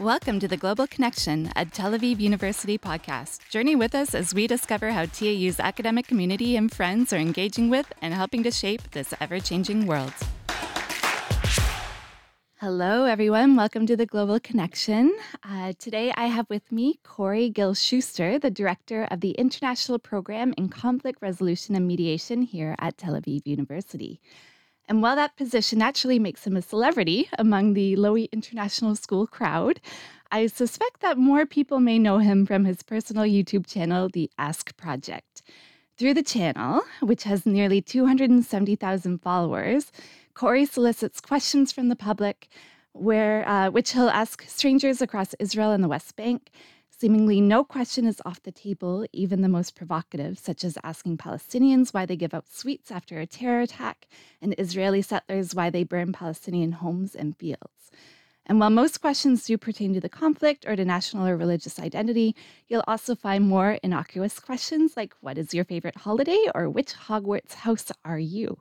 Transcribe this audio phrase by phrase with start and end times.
[0.00, 3.48] Welcome to the Global Connection, a Tel Aviv University podcast.
[3.48, 7.92] Journey with us as we discover how TAU's academic community and friends are engaging with
[8.02, 10.12] and helping to shape this ever changing world.
[12.56, 13.54] Hello, everyone.
[13.54, 15.16] Welcome to the Global Connection.
[15.48, 20.70] Uh, today I have with me Corey Gil-Shuster, the director of the International Program in
[20.70, 24.20] Conflict Resolution and Mediation here at Tel Aviv University.
[24.88, 29.80] And while that position naturally makes him a celebrity among the Lowy International School crowd,
[30.30, 34.76] I suspect that more people may know him from his personal YouTube channel, The Ask
[34.76, 35.42] Project.
[35.96, 39.92] Through the channel, which has nearly 270,000 followers,
[40.34, 42.48] Corey solicits questions from the public,
[42.92, 46.50] where, uh, which he'll ask strangers across Israel and the West Bank,
[46.96, 51.92] Seemingly no question is off the table, even the most provocative, such as asking Palestinians
[51.92, 54.06] why they give out sweets after a terror attack,
[54.40, 57.90] and Israeli settlers why they burn Palestinian homes and fields.
[58.46, 62.36] And while most questions do pertain to the conflict or to national or religious identity,
[62.68, 67.54] you'll also find more innocuous questions like what is your favorite holiday or which Hogwarts
[67.54, 68.58] house are you?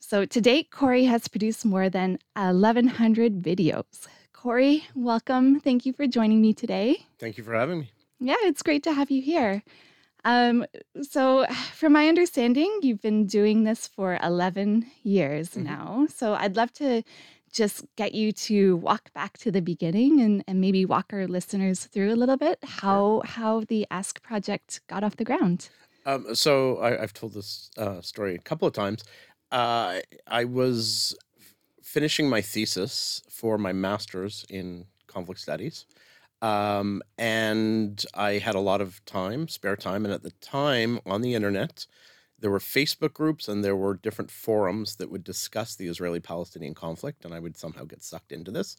[0.00, 4.08] So to date, Corey has produced more than 1,100 videos.
[4.48, 5.60] Corey, welcome.
[5.60, 7.04] Thank you for joining me today.
[7.18, 7.92] Thank you for having me.
[8.18, 9.62] Yeah, it's great to have you here.
[10.24, 10.64] Um,
[11.02, 15.64] so, from my understanding, you've been doing this for 11 years mm-hmm.
[15.64, 16.06] now.
[16.08, 17.02] So, I'd love to
[17.52, 21.84] just get you to walk back to the beginning and, and maybe walk our listeners
[21.84, 23.32] through a little bit how sure.
[23.34, 25.68] how the Ask project got off the ground.
[26.06, 29.04] Um, so, I, have told this uh, story a couple of times.
[29.52, 31.14] Uh, I was
[31.88, 35.86] finishing my thesis for my master's in conflict studies.
[36.42, 40.04] Um, and I had a lot of time, spare time.
[40.04, 41.86] And at the time on the internet,
[42.38, 46.74] there were Facebook groups and there were different forums that would discuss the Israeli Palestinian
[46.74, 47.24] conflict.
[47.24, 48.76] And I would somehow get sucked into this.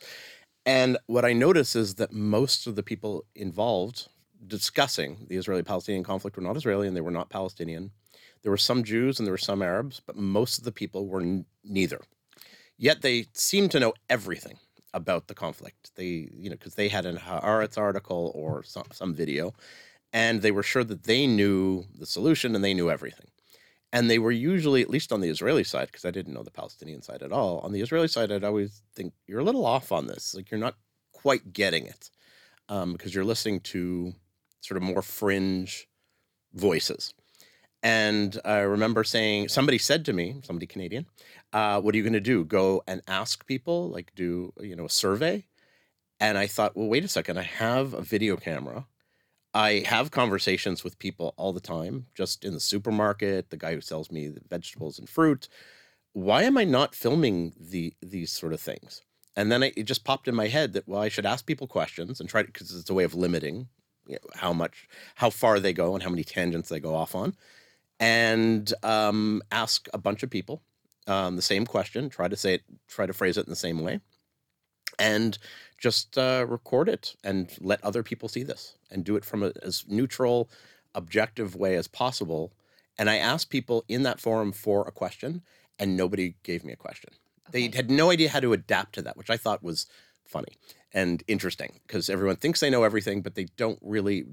[0.67, 4.07] And what I noticed is that most of the people involved
[4.45, 7.89] discussing the Israeli Palestinian conflict were not Israeli and they were not Palestinian.
[8.43, 11.21] There were some Jews and there were some Arabs, but most of the people were
[11.21, 12.01] n- neither.
[12.79, 14.57] Yet they seem to know everything
[14.93, 15.91] about the conflict.
[15.95, 19.53] They, you know, because they had an Haaretz article or some, some video,
[20.13, 23.27] and they were sure that they knew the solution and they knew everything.
[23.91, 26.51] And they were usually, at least on the Israeli side, because I didn't know the
[26.51, 27.59] Palestinian side at all.
[27.59, 30.33] On the Israeli side, I'd always think you're a little off on this.
[30.33, 30.75] Like you're not
[31.11, 32.09] quite getting it
[32.69, 34.13] um, because you're listening to
[34.61, 35.87] sort of more fringe
[36.53, 37.13] voices.
[37.81, 41.05] And I remember saying, somebody said to me, somebody Canadian,
[41.53, 42.43] uh, what are you going to do?
[42.43, 45.45] Go and ask people, like do, you know, a survey?
[46.19, 47.37] And I thought, well, wait a second.
[47.37, 48.85] I have a video camera.
[49.53, 53.81] I have conversations with people all the time, just in the supermarket, the guy who
[53.81, 55.47] sells me the vegetables and fruit.
[56.13, 59.01] Why am I not filming the these sort of things?
[59.35, 62.19] And then it just popped in my head that well, I should ask people questions
[62.19, 63.69] and try to because it's a way of limiting
[64.05, 67.15] you know, how much, how far they go and how many tangents they go off
[67.15, 67.35] on
[67.99, 70.61] and um, ask a bunch of people
[71.07, 72.09] um, the same question.
[72.09, 73.99] Try to say it, try to phrase it in the same way,
[74.97, 75.37] and
[75.77, 79.51] just uh, record it and let other people see this and do it from a,
[79.63, 80.49] as neutral,
[80.95, 82.53] objective way as possible.
[82.97, 85.41] And I asked people in that forum for a question,
[85.77, 87.11] and nobody gave me a question.
[87.49, 87.67] Okay.
[87.67, 89.87] They had no idea how to adapt to that, which I thought was
[90.25, 90.53] funny
[90.93, 94.25] and interesting because everyone thinks they know everything, but they don't really.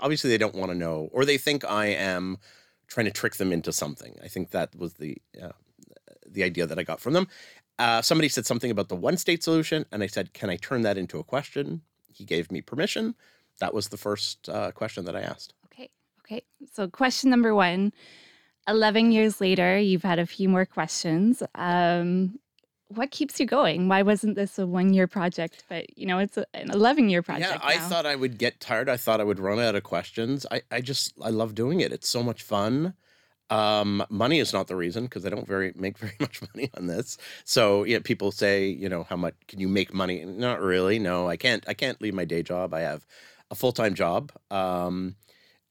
[0.00, 2.38] Obviously, they don't want to know, or they think I am
[2.90, 4.18] trying to trick them into something.
[4.22, 5.52] I think that was the uh,
[6.28, 7.28] the idea that I got from them.
[7.78, 10.82] Uh, somebody said something about the one state solution, and I said, "Can I turn
[10.82, 11.80] that into a question?"
[12.12, 13.14] He gave me permission.
[13.60, 15.54] That was the first uh, question that I asked.
[15.66, 15.88] Okay.
[16.24, 16.42] Okay.
[16.72, 17.92] So, question number one
[18.68, 21.42] 11 years later, you've had a few more questions.
[21.54, 22.38] Um,
[22.94, 23.88] what keeps you going?
[23.88, 27.22] Why wasn't this a one year project, but you know, it's a, an 11 year
[27.22, 27.52] project?
[27.52, 28.88] Yeah, I thought I would get tired.
[28.88, 30.44] I thought I would run out of questions.
[30.50, 31.92] I, I just, I love doing it.
[31.92, 32.94] It's so much fun.
[33.48, 36.86] Um, money is not the reason because I don't very make very much money on
[36.86, 37.16] this.
[37.44, 40.24] So yeah, people say, you know, how much can you make money?
[40.24, 40.98] Not really.
[40.98, 41.64] No, I can't.
[41.68, 42.74] I can't leave my day job.
[42.74, 43.06] I have
[43.50, 44.32] a full time job.
[44.50, 45.16] Um,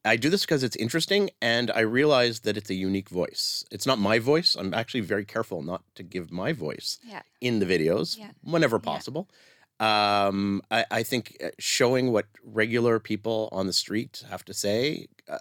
[0.06, 3.66] I do this because it's interesting and I realize that it's a unique voice.
[3.72, 4.56] It's not my voice.
[4.58, 7.22] I'm actually very careful not to give my voice yeah.
[7.42, 8.32] in the videos yeah.
[8.42, 9.28] whenever possible.
[9.30, 9.36] Yeah.
[9.82, 15.08] Um, I, I, think uh, showing what regular people on the street have to say,
[15.30, 15.38] uh,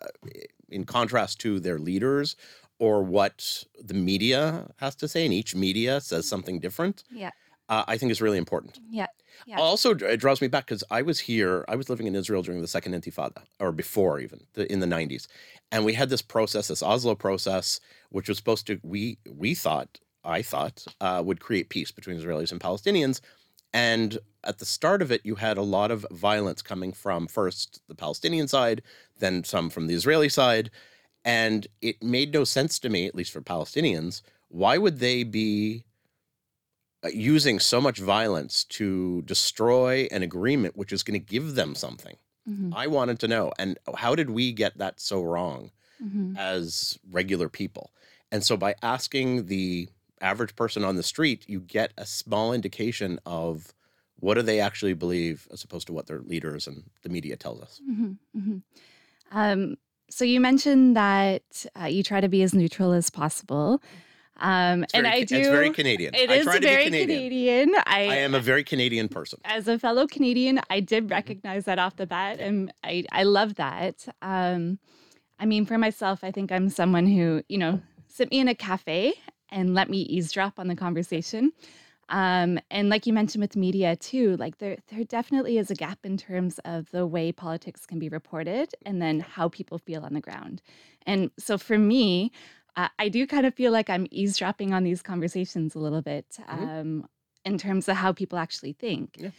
[0.68, 2.36] in contrast to their leaders
[2.78, 7.02] or what the media has to say, and each media says something different.
[7.10, 7.30] Yeah
[7.68, 8.78] uh, I think is really important.
[8.90, 9.06] Yeah.
[9.44, 9.58] Yeah.
[9.58, 11.64] Also, it draws me back because I was here.
[11.68, 14.86] I was living in Israel during the second Intifada, or before even the, in the
[14.86, 15.26] '90s,
[15.72, 17.80] and we had this process, this Oslo process,
[18.10, 22.52] which was supposed to we we thought I thought uh, would create peace between Israelis
[22.52, 23.20] and Palestinians,
[23.74, 27.82] And at the start of it, you had a lot of violence coming from first
[27.88, 28.82] the Palestinian side,
[29.20, 30.70] then some from the Israeli side.
[31.24, 35.84] And it made no sense to me, at least for Palestinians, why would they be
[37.12, 42.16] using so much violence to destroy an agreement which is going to give them something?
[42.48, 42.72] Mhm.
[42.74, 43.52] I wanted to know.
[43.58, 45.70] And how did we get that so wrong
[46.02, 46.36] Mhm.
[46.36, 47.92] as regular people?
[48.32, 49.88] And so by asking the
[50.20, 53.74] average person on the street, you get a small indication of
[54.16, 57.60] what do they actually believe as opposed to what their leaders and the media tells
[57.62, 57.80] us.
[57.88, 58.62] Mhm, mhm.
[59.30, 59.76] Um,
[60.10, 63.80] so you mentioned that uh, you try to be as neutral as possible,
[64.38, 65.36] um, It's and very, I do.
[65.38, 66.14] it's very Canadian.
[66.14, 67.08] It I is try to very be Canadian.
[67.08, 67.74] Canadian.
[67.86, 69.40] I, I am a very Canadian person.
[69.44, 70.84] as a fellow Canadian, I Mm-hmm.
[70.84, 74.06] did recognize that off the bat, and I I love that.
[74.22, 74.78] Um,
[75.38, 78.54] I mean, for myself, I think I'm someone who you know sit me in a
[78.54, 79.14] cafe
[79.50, 81.52] and let me eavesdrop on the conversation.
[82.10, 85.98] Um, and like you mentioned with media too, like there there definitely is a gap
[86.04, 90.14] in terms of the way politics can be reported and then how people feel on
[90.14, 90.62] the ground.
[91.06, 92.32] And so for me,
[92.78, 96.26] uh, I do kind of feel like I'm eavesdropping on these conversations a little bit
[96.48, 96.80] Mhm.
[96.80, 97.08] um,
[97.44, 99.16] in terms of how people actually think.
[99.18, 99.30] Yeah.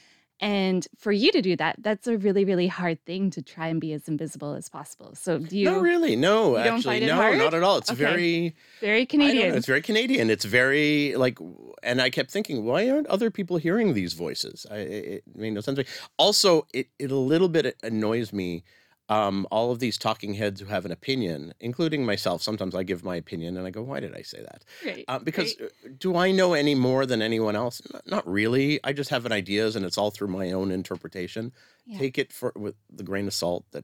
[0.41, 3.81] And for you to do that, that's a really, really hard thing to try and
[3.81, 5.13] be as invisible as possible.
[5.13, 7.37] So do you no, really, no, actually, no, hard?
[7.37, 7.77] not at all.
[7.79, 7.99] It's Okay.
[8.09, 9.55] very very don't know, Canadian?
[9.57, 10.29] it's very Canadian.
[10.29, 11.37] It's very like,
[11.83, 14.65] and I kept thinking, why aren't other people hearing these voices?
[14.71, 15.77] I, it, it made no sense.
[16.17, 18.63] Also, it, it a little bit annoys me.
[19.09, 22.43] Um, all of these talking heads who have an opinion, including myself.
[22.43, 24.63] Sometimes I give my opinion and I go, why did I say that?
[24.85, 25.03] Right.
[25.07, 25.71] Uh, because right.
[25.85, 27.81] uh, do I know any more than anyone else?
[27.91, 28.79] Not, not really.
[28.83, 31.51] I just have an ideas, and it's all through my own interpretation.
[31.87, 31.97] Yeah.
[31.97, 33.83] Take it for with the grain of salt that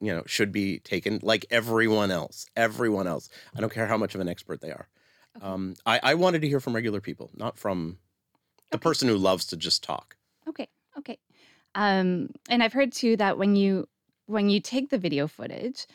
[0.00, 2.46] you know should be taken, like everyone else.
[2.56, 3.28] Everyone else.
[3.56, 4.88] I don't care how much of an expert they are.
[5.36, 5.46] Okay.
[5.46, 7.98] Um, I, I wanted to hear from regular people, not from
[8.70, 8.82] the Okay.
[8.82, 10.16] person who loves to just talk.
[10.48, 10.68] Okay.
[10.96, 11.18] Okay.
[11.74, 13.88] Um, and I've heard too that when you
[14.30, 15.86] when you take the video footage,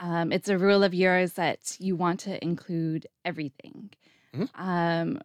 [0.00, 3.90] um, it's a rule of yours that you want to include everything.
[4.32, 4.46] Mhm.
[4.54, 5.20] Um,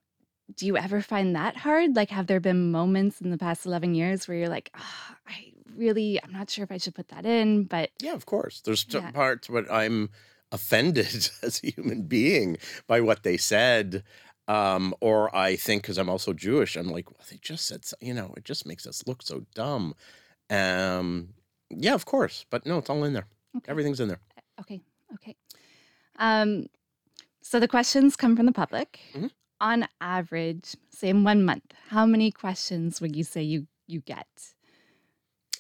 [0.56, 1.95] do you ever find that hard?
[1.95, 5.54] Like, have there been moments in the past eleven years where you're like, "Ah, I
[5.75, 8.62] really, I'm not sure if I should put that in, but Yeah, of course.
[8.62, 9.12] There's Yeah.
[9.12, 10.10] parts where I'm
[10.51, 12.57] offended as a human being
[12.88, 14.04] by what they said.
[14.48, 17.95] Um, or I think because I'm also Jewish, I'm like, well, they just said, so,
[18.01, 19.94] you know, it just makes us look so dumb.
[20.50, 21.33] Um,
[21.69, 22.45] yeah, of course.
[22.50, 23.27] But no, it's all in there.
[23.57, 23.69] okay.
[23.71, 24.19] Everything's in there.
[24.60, 24.81] Okay.
[25.13, 25.36] Okay.
[26.18, 26.68] Um,
[27.42, 29.00] so the questions come from the public.
[29.13, 29.31] Mhm.
[29.62, 34.27] On average, say in one month, how many questions would you say you you get?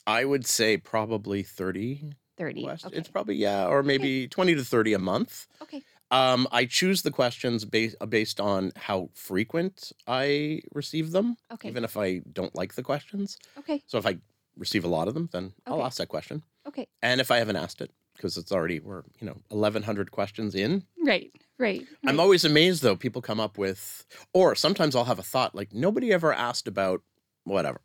[0.07, 2.69] I would say probably 30 30.
[2.69, 2.95] Okay.
[2.97, 5.45] It's probably, yeah, or maybe 20 to 30 a month.
[5.61, 5.81] okay.
[6.11, 11.67] Um, I choose the questions based based on how frequent I receive them, Okay.
[11.69, 13.37] even if I don't like the questions.
[13.57, 13.83] Okay.
[13.87, 14.17] So if I
[14.59, 16.43] receive a lot of them, then I'll ask that question.
[16.67, 16.87] Okay.
[17.01, 20.83] And if I haven't asked it, because it's already we're you know 1,100 questions in,
[21.03, 21.31] Right.
[21.57, 21.85] Right.
[22.05, 22.95] I'm always amazed though.
[22.95, 27.01] People come up with, or sometimes I'll have a thought like nobody ever asked about
[27.45, 27.81] whatever,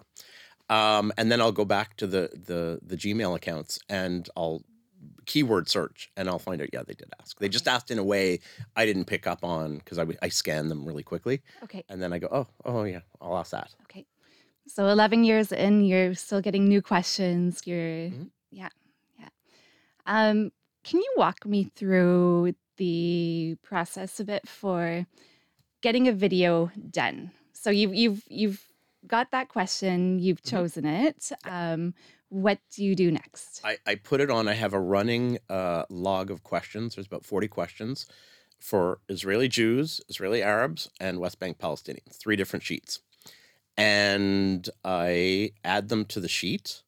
[0.69, 4.63] um, and then I'll go back to the the the Gmail accounts and I'll
[5.27, 7.39] keyword search and I'll find out yeah they did ask.
[7.39, 8.41] They just asked in a way
[8.77, 11.83] I didn't pick up on because I, I scan them really quickly Okay.
[11.89, 13.75] and then I go oh oh yeah I'll ask that.
[13.85, 14.05] Okay.
[14.67, 17.63] So 11 years in, you're still getting new questions.
[17.67, 18.31] You're, Mhm.
[18.51, 18.71] yeah.
[19.19, 19.29] Yeah.
[20.07, 20.53] Um,
[20.85, 25.07] can you walk me through the process a bit for
[25.83, 27.31] getting a video done?
[27.53, 28.67] So you've, you've, you've
[29.07, 30.51] got that question, you've Mhm.
[30.51, 31.31] chosen it.
[31.45, 31.95] Um,
[32.31, 33.61] what do you do next?
[33.65, 34.49] I, I put it on.
[34.49, 36.95] I have a running uh, log of questions.
[36.95, 38.07] There's about 40 questions
[38.59, 43.01] for Israeli Jews, Israeli Arabs, and West Bank Palestinians, three different sheets.
[43.77, 46.83] And I add them to the sheet.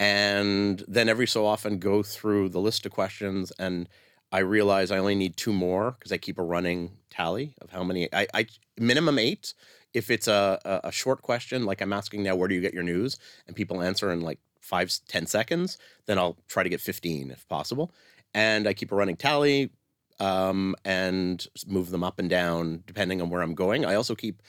[0.00, 3.52] And then every so often go through the list of questions.
[3.58, 3.88] And
[4.32, 7.84] I realize I only need two more because I keep a running tally of how
[7.84, 8.08] many.
[8.12, 8.46] I, I
[8.78, 9.54] minimum eight.
[9.92, 12.82] If it's a, a, short question, like I'm asking now, where do you get your
[12.82, 13.16] news?
[13.46, 17.48] And people answer in like five, ten seconds, then I'll try to get 15 if
[17.48, 17.92] possible.
[18.34, 19.70] And I keep a running tally
[20.18, 23.84] um, and move them up and down depending on where I'm going.
[23.84, 24.42] I also keep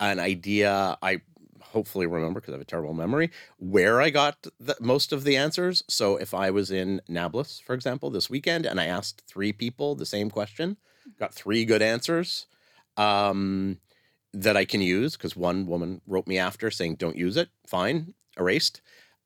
[0.00, 1.20] an idea, I
[1.60, 5.36] hopefully remember because I have a terrible memory, where I got the, most of the
[5.36, 5.84] answers.
[5.88, 9.94] So if I was in Nablus, for example, this weekend and I asked three people
[9.94, 10.76] the same question,
[11.18, 12.46] got three good answers.
[12.96, 13.78] Um,
[14.32, 17.48] that I can use because one woman wrote me after saying, don't use it.
[17.66, 18.80] Fine, erased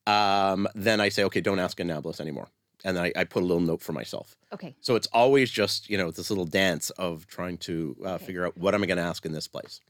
[0.07, 2.49] um, then I say, okay, don't ask a Nablus anymore.
[2.85, 4.37] And then I, I put a little note for myself.
[4.53, 4.77] Okay.
[4.81, 8.27] So it's always just, you know, this little dance of trying to uh, Okay.
[8.27, 9.81] figure out what am I going to ask in this place.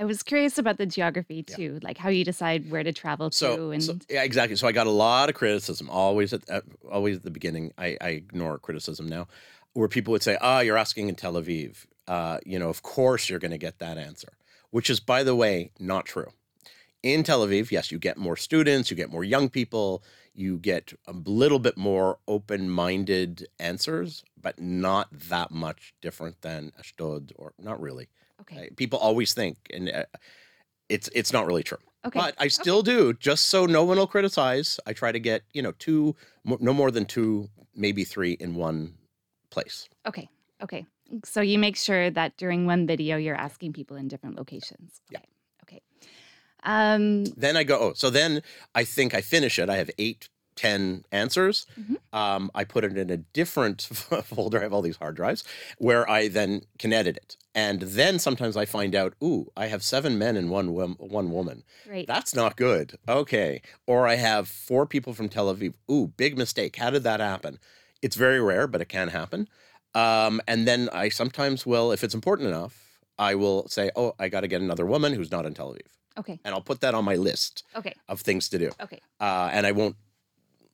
[0.00, 1.56] I was curious about the geography Yeah.
[1.56, 4.56] too, like how you decide where to travel to and so yeah, exactly.
[4.56, 7.72] So I got a lot of criticism always at, at always at the beginning.
[7.76, 9.28] I, I ignore criticism now,
[9.74, 11.84] where people would say, "Ah, you're asking in Tel Aviv.
[12.08, 14.32] Uh, you know, of course you're going to get that answer,"
[14.70, 16.28] which is, by the way, not true.
[17.02, 20.02] In Tel Aviv, yes, you get more students, you get more young people,
[20.34, 27.32] you get a little bit more open-minded answers, but not that much different than Ashdod,
[27.36, 28.08] or not really.
[28.40, 28.68] Okay.
[28.70, 30.04] Uh, People always think, and uh,
[30.88, 31.78] it's it's not really true.
[32.06, 32.18] Okay.
[32.18, 34.80] But I still do, just so no one will criticize.
[34.86, 38.94] I try to get you know two, no more than two, maybe three in one
[39.50, 39.88] place.
[40.06, 40.28] Okay.
[40.62, 40.86] Okay.
[41.24, 45.00] So you make sure that during one video you're asking people in different locations.
[45.10, 45.18] Yeah.
[45.18, 45.26] Okay.
[45.64, 45.82] Okay.
[46.62, 47.78] Um Then I go.
[47.78, 48.42] Oh, so then
[48.74, 49.68] I think I finish it.
[49.68, 50.28] I have eight,
[50.60, 51.66] ten answers.
[51.80, 51.96] Mhm.
[52.12, 53.82] Um, I put it in a different
[54.24, 54.58] folder.
[54.58, 55.42] I have all these hard drives
[55.78, 57.36] where I then can edit it.
[57.54, 61.30] And then sometimes I find out, ooh, I have seven men and one wom- one
[61.32, 61.64] woman.
[61.88, 62.06] great.
[62.06, 62.86] That's not good.
[63.08, 63.62] Okay.
[63.86, 65.74] Or I have four people from Tel Aviv.
[65.90, 66.76] Ooh, big mistake.
[66.76, 67.58] How did that happen?
[68.02, 69.48] It's very rare, but it can happen.
[69.94, 72.74] Um, and then I sometimes will, if it's important enough,
[73.18, 75.90] I will say, oh, I got to get another woman who's not in Tel Aviv.
[76.18, 76.38] okay.
[76.44, 77.94] And I'll put that on my list Okay.
[78.08, 78.70] of things to do.
[78.80, 79.00] Okay.
[79.20, 79.96] Uh, and I won't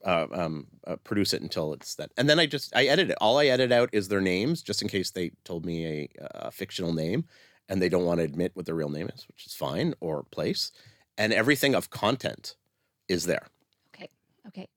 [0.06, 2.12] uh, um, uh, produce it until it's that.
[2.16, 3.18] And then I just, I edit it.
[3.20, 6.08] All I edit out is their names, just in case they told me a,
[6.46, 7.24] a fictional name
[7.68, 10.22] and they don't want to admit what their real name is, which is fine, or
[10.22, 10.72] place.
[11.18, 12.54] And everything of content
[13.08, 13.48] is there.
[13.94, 14.08] Okay.
[14.46, 14.68] Okay.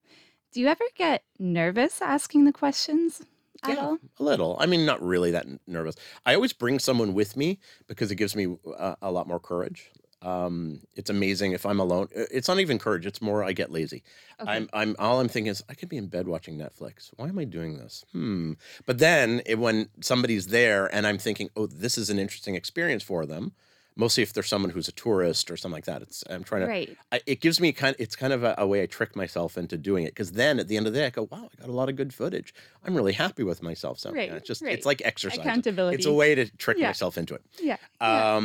[0.52, 3.22] Do you ever get nervous asking the questions
[3.62, 3.98] at Yeah, all?
[4.18, 4.56] A little.
[4.58, 5.94] I mean, not really that nervous.
[6.26, 9.90] I always bring someone with me because it gives me uh, a lot more courage.
[10.22, 12.08] Um, it's amazing if I'm alone.
[12.14, 13.06] It's not even courage.
[13.06, 14.02] It's more I get lazy.
[14.40, 14.50] Okay.
[14.50, 17.10] I'm, I'm, all I'm thinking is I could be in bed watching Netflix.
[17.16, 18.04] Why am I doing this?
[18.12, 18.52] Hmm.
[18.86, 23.02] But then it, when somebody's there and I'm thinking, oh, this is an interesting experience
[23.02, 23.52] for them.
[23.96, 26.00] Mostly if they're someone who's a tourist or something like that.
[26.00, 26.68] It's I'm trying to.
[26.68, 26.96] right.
[27.12, 27.96] I, it gives me kind.
[27.98, 30.68] It's kind of a, a way I trick myself into doing it because then at
[30.68, 32.54] the end of the day I go, wow, I got a lot of good footage.
[32.84, 33.98] I'm really happy with myself.
[33.98, 34.72] So Right, yeah, it's just right.
[34.72, 35.40] it's like exercise.
[35.40, 35.96] Accountability.
[35.96, 36.86] It's a way to trick Yeah.
[36.86, 37.42] myself into it.
[37.60, 37.76] Yeah.
[38.00, 38.36] yeah.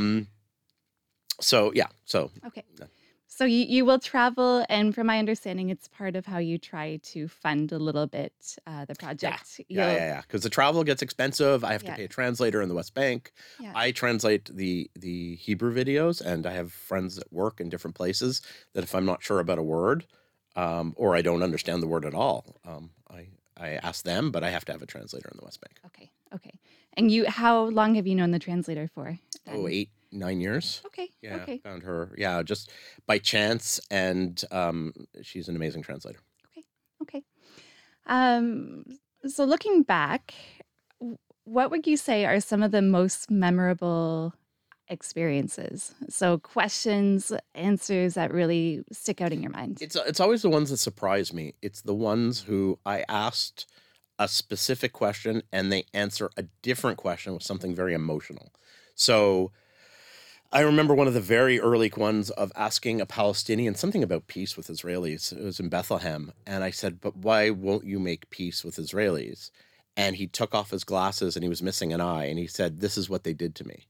[1.39, 1.87] So yeah.
[2.05, 2.63] So Okay.
[3.27, 7.01] So you, you will travel, and from my understanding, it's part of how you try
[7.03, 8.31] to fund a little bit
[8.65, 9.59] uh, the project.
[9.67, 10.21] yeah, yeah, yeah.
[10.21, 11.65] Because the travel gets expensive.
[11.65, 11.89] I have Yeah.
[11.91, 13.33] to pay a translator in the West Bank.
[13.59, 13.73] Yeah.
[13.75, 18.41] I translate the the Hebrew videos, and I have friends that work in different places
[18.73, 20.05] that if I'm not sure about a word,
[20.55, 23.27] um, or I don't understand the word at all, um, I
[23.57, 25.75] I ask them, but I have to have a translator in the West Bank.
[25.87, 26.09] Okay.
[26.33, 26.53] Okay.
[26.97, 29.19] And you, how long have you known the translator for?
[29.47, 29.71] Oh, then?
[29.73, 30.81] eight, nine years.
[30.87, 31.09] Okay.
[31.21, 31.57] Yeah, Okay.
[31.59, 32.13] found her.
[32.17, 32.71] Yeah, just
[33.07, 36.19] by chance, and um, she's an amazing translator.
[36.51, 36.65] Okay.
[37.01, 37.23] Okay.
[38.07, 38.85] Um,
[39.27, 40.33] so looking back,
[41.43, 44.33] what would you say are some of the most memorable
[44.87, 45.93] experiences?
[46.09, 49.79] So questions, answers that really stick out in your mind.
[49.81, 51.53] It's it's always the ones that surprise me.
[51.61, 53.65] It's the ones who I asked
[54.17, 58.53] a specific question and they answer a different question with something very emotional.
[58.95, 59.51] So
[60.55, 64.55] I remember one of the very early ones of asking a Palestinian something about peace
[64.55, 65.33] with Israelis.
[65.33, 66.31] It was in Bethlehem.
[66.47, 69.51] And I said, But why won't you make peace with Israelis?
[69.97, 72.27] And he took off his glasses and he was missing an eye.
[72.27, 73.85] And he said, This is what they did to me.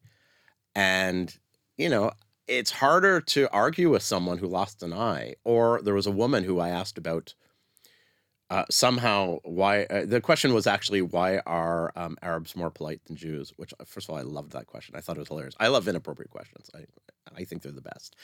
[0.74, 1.38] And,
[1.78, 2.14] you know,
[2.48, 5.36] it's harder to argue with someone who lost an eye.
[5.44, 7.36] Or there was a woman who I asked about
[8.50, 13.16] uh, somehow why uh, the question was actually why are um, Arabs more polite than
[13.16, 13.54] Jews?
[13.58, 14.96] Which uh, first of all, I loved that question.
[14.96, 15.56] I thought it was hilarious.
[15.60, 16.70] I love inappropriate questions.
[16.76, 16.86] I
[17.36, 18.16] I think they're the best.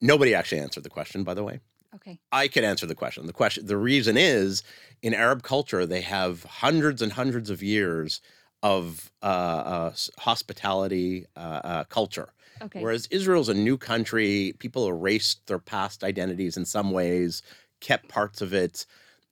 [0.00, 1.60] Nobody actually answered the question, by the way.
[1.94, 2.18] Okay.
[2.32, 3.26] I could answer the question.
[3.26, 4.62] The question, the reason is,
[5.00, 8.20] in Arab culture, they have hundreds and hundreds of years
[8.62, 12.30] of uh, uh, hospitality uh, uh, culture.
[12.60, 12.82] Okay.
[12.82, 17.42] Whereas Israel's a new country, people erased their past identities in some ways,
[17.80, 18.84] kept parts of it,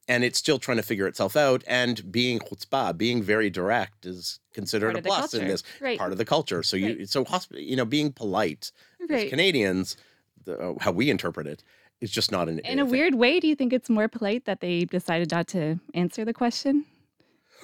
[0.08, 1.64] and it's still trying to figure itself out.
[1.66, 5.98] And being chutzpah, being very direct, is considered Part a plus in this Right.
[5.98, 6.62] part of the culture.
[6.62, 7.08] So you, Right.
[7.08, 8.70] so hosp- you know, being polite
[9.08, 9.28] right.
[9.28, 9.96] Canadians,
[10.44, 11.62] the, uh, how we interpret it,
[12.00, 12.90] is just not an In a thing.
[12.90, 16.34] weird way, do you think it's more polite that they decided not to answer the
[16.34, 16.84] question?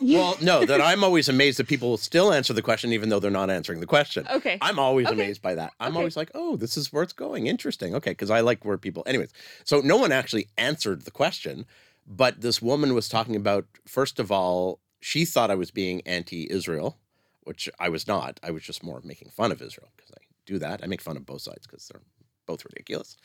[0.00, 3.20] Well, no, that I'm always amazed that people will still answer the question even though
[3.20, 4.26] they're not answering the question.
[4.32, 4.56] okay.
[4.62, 5.14] I'm always Okay.
[5.14, 5.74] amazed by that.
[5.78, 5.98] I'm Okay.
[5.98, 7.46] always like, oh, this is where it's going.
[7.46, 7.94] Interesting.
[7.94, 8.10] Okay.
[8.12, 9.32] Because I like where people, anyways.
[9.64, 11.66] So no one actually answered the question,
[12.06, 16.50] but this woman was talking about, first of all, she thought I was being anti
[16.50, 16.98] Israel,
[17.42, 18.38] which I was not.
[18.42, 20.80] I was just more making fun of Israel because I do that.
[20.82, 22.02] I make fun of both sides because they're
[22.46, 23.16] both ridiculous.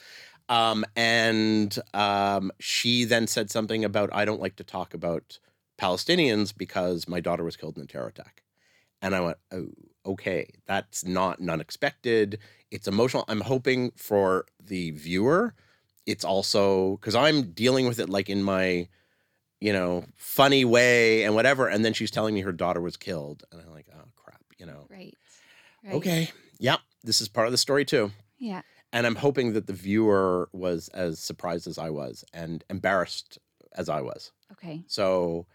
[0.50, 5.40] Um, and um, she then said something about, I don't like to talk about
[5.80, 8.44] Palestinians because my daughter was killed in a terror attack.
[9.02, 9.68] And I went, oh,
[10.06, 12.40] okay, that's not unexpected.
[12.72, 13.26] It's emotional.
[13.28, 15.54] I'm hoping for the viewer,
[16.08, 18.88] it's also because I'm dealing with it like in my,
[19.60, 21.68] you know, funny way and whatever.
[21.68, 24.66] And then she's telling me her daughter was killed, and I'm like, oh crap, you
[24.66, 24.88] know.
[24.90, 25.16] Right.
[25.84, 25.94] right.
[25.94, 28.12] Okay, yep, this is part of the story too.
[28.40, 28.62] Yeah.
[28.94, 33.38] And I'm hoping that the viewer was as surprised as I was and embarrassed
[33.76, 34.32] as I was.
[34.54, 34.82] Okay.
[34.88, 35.46] So,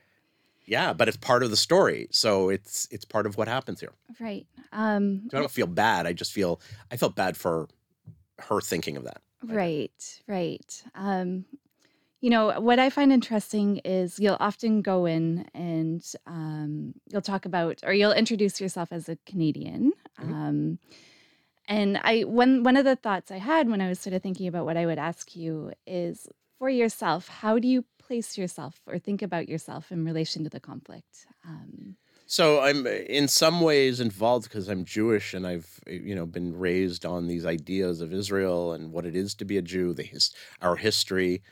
[0.66, 2.08] yeah, but it's part of the story.
[2.10, 3.94] So it's it's part of what happens here.
[4.20, 4.46] Right.
[4.72, 6.06] Um, So I don't feel bad.
[6.06, 7.68] I just feel I felt bad for
[8.38, 9.22] her thinking of that.
[9.42, 10.84] Right, right.
[10.94, 11.46] Um,
[12.20, 17.46] you know, what I find interesting is you'll often go in and um, you'll talk
[17.46, 19.92] about, or you'll introduce yourself as a Canadian.
[20.18, 20.32] Mhm.
[20.34, 20.78] Um,
[21.68, 24.48] and I, one one of the thoughts I had when I was sort of thinking
[24.48, 28.98] about what I would ask you is, for yourself, how do you place yourself or
[28.98, 31.26] think about yourself in relation to the conflict?
[31.46, 31.96] Um,
[32.32, 36.24] So I'm uh, in some ways involved because I'm Jewish and I've uh, you know
[36.24, 39.92] been raised on these ideas of Israel and what it is to be a Jew,
[39.92, 41.42] the his, our history.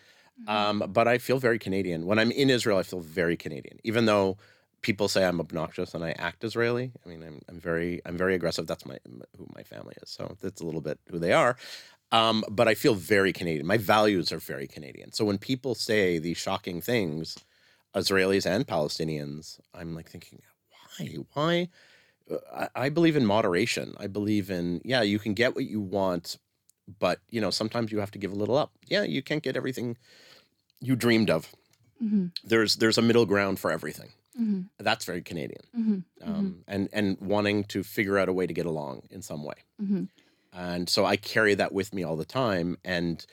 [0.48, 2.06] Um, but I feel very Canadian.
[2.06, 4.38] When I'm in Israel, I feel very Canadian, even though
[4.80, 6.92] people say I'm obnoxious and I act Israeli.
[7.04, 8.66] I mean, I'm, I'm very I'm very aggressive.
[8.66, 8.96] That's my
[9.36, 10.08] who my family is.
[10.08, 11.58] So that's a little bit who they are.
[12.10, 13.66] Um, but I feel very Canadian.
[13.66, 15.12] My values are very Canadian.
[15.12, 17.36] So when people say these shocking things,
[17.94, 20.40] Israelis and Palestinians, I'm like thinking,
[21.00, 21.16] why?
[21.34, 21.68] Why?
[22.30, 23.94] Uh, I, believe in moderation.
[23.98, 26.38] I believe in yeah, you can get what you want,
[26.98, 28.72] but you know sometimes you have to give a little up.
[28.86, 29.96] Yeah, you can't get everything
[30.80, 31.52] you dreamed of.
[32.02, 34.10] mhm, There's there's a middle ground for everything.
[34.40, 38.54] mhm, That's very Canadian, mhm, um, and and wanting to figure out a way to
[38.54, 39.56] get along in some way.
[39.82, 40.08] mhm,
[40.52, 42.78] And so I carry that with me all the time.
[42.84, 43.26] And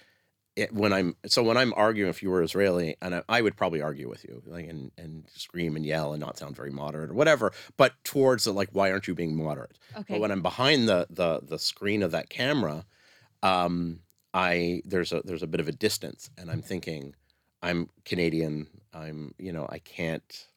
[0.58, 3.56] it, when I'm so when I'm arguing, if you were Israeli, and I, I would
[3.56, 7.12] probably argue with you, like and and scream and yell and not sound very moderate
[7.12, 7.54] or whatever.
[7.78, 9.78] But towards the like, why aren't you being moderate?
[9.96, 10.16] Okay.
[10.16, 12.86] But when I'm behind the the the screen of that camera,
[13.44, 14.00] um,
[14.34, 17.14] I there's a there's a bit of a distance, and I'm thinking,
[17.62, 18.68] I'm Canadian.
[18.94, 20.48] I'm you know I can't.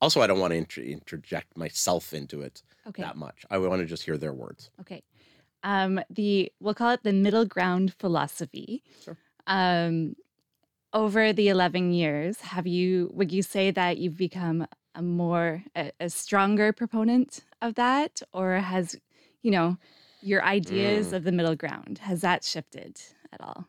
[0.00, 3.02] Also, I don't want to inter- interject myself into it okay.
[3.02, 3.44] that much.
[3.50, 4.70] I want to just hear their words.
[4.80, 5.02] Okay.
[5.64, 8.84] Um, the we'll call it the middle ground philosophy.
[9.02, 9.16] Sure.
[9.46, 10.14] Um,
[10.92, 15.92] over the 11 years, have you would you say that you've become a more a,
[16.00, 18.96] a stronger proponent of that or has,
[19.42, 19.76] you know,
[20.20, 21.16] your ideas Mm.
[21.16, 23.00] of the middle ground has that shifted
[23.32, 23.68] at all?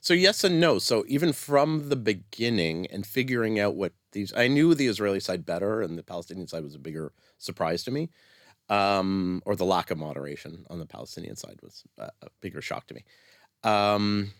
[0.00, 0.78] So yes and no.
[0.78, 5.46] So even from the beginning and figuring out what these, I knew the Israeli side
[5.46, 8.10] better, and the Palestinian side was a bigger surprise to me,
[8.68, 12.86] um, or the lack of moderation on the Palestinian side was a, a bigger shock
[12.88, 13.04] to me.
[13.64, 14.32] Um,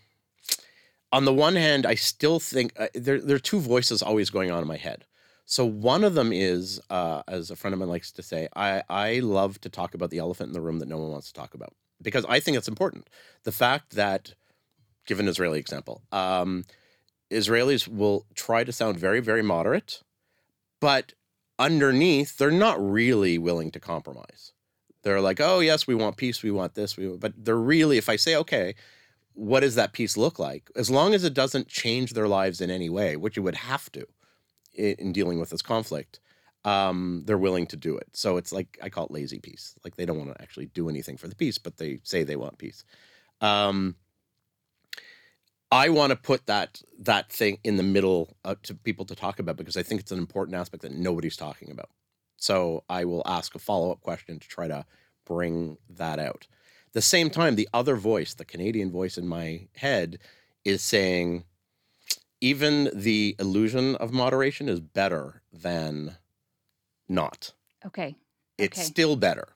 [1.13, 4.51] on the one hand, I still think uh, there there are two voices always going
[4.51, 5.05] on in my head.
[5.45, 8.83] So one of them is, uh, as a friend of mine likes to say, I
[8.89, 11.33] I love to talk about the elephant in the room that no one wants to
[11.33, 13.09] talk about because I think it's important.
[13.43, 14.33] The fact that
[15.05, 16.01] give an Israeli example.
[16.11, 16.65] Um,
[17.31, 20.01] Israelis will try to sound very, very moderate,
[20.79, 21.13] but
[21.59, 24.53] underneath, they're not really willing to compromise.
[25.03, 28.07] They're like, oh, yes, we want peace, we want this, we but they're really, if
[28.07, 28.75] I say, okay,
[29.33, 30.69] what does that peace look like?
[30.75, 33.91] As long as it doesn't change their lives in any way, which it would have
[33.93, 34.05] to
[34.73, 36.19] in, in dealing with this conflict,
[36.65, 38.07] um, they're willing to do it.
[38.13, 39.75] So it's like, I call it lazy peace.
[39.83, 42.35] Like they don't want to actually do anything for the peace, but they say they
[42.35, 42.83] want peace.
[43.41, 43.95] Um,
[45.71, 49.39] I want to put that that thing in the middle uh, to people to talk
[49.39, 51.89] about because I think it's an important aspect that nobody's talking about.
[52.37, 54.85] So I will ask a follow up question to try to
[55.25, 56.45] bring that out.
[56.93, 60.19] The same time, the other voice, the Canadian voice in my head,
[60.63, 61.43] is saying
[62.41, 66.17] even the illusion of moderation is better than
[67.09, 67.53] not.
[67.85, 68.15] Okay.
[68.57, 68.85] It's Okay.
[68.85, 69.49] still better.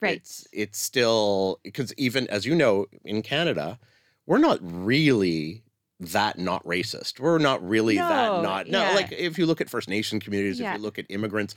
[0.00, 0.16] Right.
[0.16, 3.78] It's it's still because even as you know in Canada,
[4.26, 5.62] we're not really
[6.00, 7.20] that not racist.
[7.20, 8.80] We're not really No, that not no.
[8.80, 8.94] yeah.
[8.94, 10.72] Like if you look at First Nation communities, Yeah.
[10.72, 11.54] if you look at immigrants,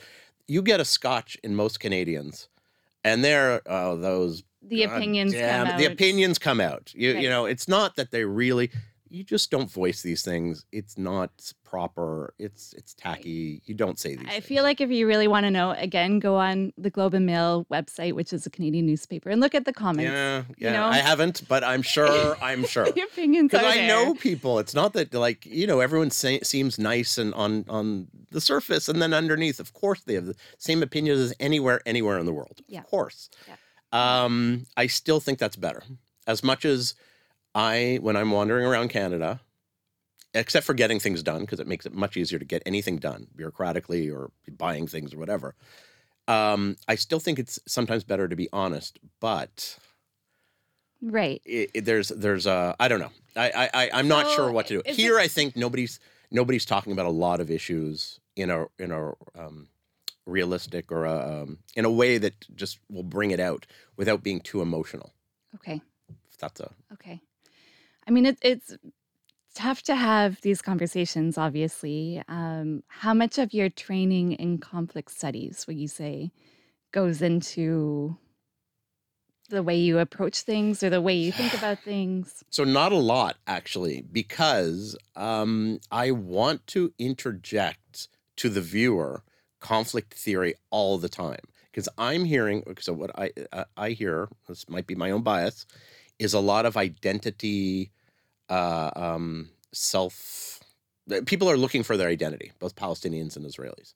[0.48, 2.48] you get a Scotch in most Canadians,
[3.06, 5.92] and there are oh those the God opinions damn come it, the out.
[5.94, 6.92] opinions come out.
[6.94, 7.24] You Right.
[7.24, 8.72] you know it's not that they really.
[9.10, 10.66] You just don't voice these things.
[10.72, 12.34] It's not proper.
[12.40, 13.62] It's it's tacky.
[13.66, 14.28] You don't say these.
[14.28, 14.46] I things.
[14.46, 17.66] feel like if you really want to know, again, go on the Globe and Mail
[17.72, 20.12] website, which is a Canadian newspaper, and look at the comments.
[20.12, 20.72] Yeah, yeah.
[20.74, 20.86] know?
[20.86, 22.36] I haven't, but I'm sure.
[22.42, 22.92] I'm sure.
[22.92, 23.88] the opinions Because I there.
[23.88, 24.58] know people.
[24.60, 28.90] It's not that like you know everyone say, seems nice and on on the surface,
[28.90, 32.34] and then underneath, of course, they have the same opinions as anywhere anywhere in the
[32.34, 32.60] world.
[32.68, 32.80] Yeah.
[32.80, 33.30] Of course.
[33.48, 33.56] Yeah.
[34.24, 35.84] Um, I still think that's better.
[36.28, 36.96] As much as
[37.56, 39.40] I, when I'm wandering around Canada,
[40.34, 43.28] except for getting things done, because it makes it much easier to get anything done
[43.38, 45.56] bureaucratically or buying things or whatever.
[46.28, 49.78] Um, I still think it's sometimes better to be honest, but
[51.02, 51.42] Right.
[51.46, 53.12] it, it- there's there's a I don't know.
[53.36, 54.92] I I I- I'm not So, sure what to do.
[54.92, 56.00] Here, I think nobody's
[56.32, 59.70] nobody's talking about a lot of issues in a in a um,
[60.26, 64.42] realistic or a, um, in a way that just will bring it out without being
[64.42, 65.14] too emotional.
[65.56, 65.80] Okay.
[66.32, 67.22] If that's a Okay.
[68.08, 68.78] I mean, it, it's
[69.56, 72.22] tough to have these conversations, obviously.
[72.28, 76.32] Um, how much of your training in conflict studies would you say
[76.92, 78.18] goes into
[79.50, 82.44] the way you approach things or the way you think about things?
[82.50, 89.24] So not a lot actually, because um, I want to interject to the viewer
[89.60, 91.40] conflict theory all the time.
[91.72, 95.66] Because I'm hearing, so what I I- I hear, this might be my own bias,
[96.20, 97.92] is a lot of identity,
[98.50, 100.60] uh, um, self.
[101.26, 103.94] People are looking for their identity, both Palestinians and Israelis.